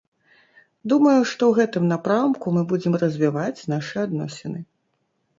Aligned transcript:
Думаю, 0.93 1.19
што 1.31 1.41
ў 1.49 1.59
гэтым 1.59 1.83
напрамку 1.93 2.53
мы 2.55 2.63
будзем 2.71 2.93
развіваць 3.03 3.59
нашы 3.73 3.97
адносіны. 4.07 4.59